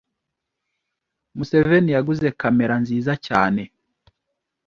[1.37, 3.63] Museveni yaguze kamera nziza cyane.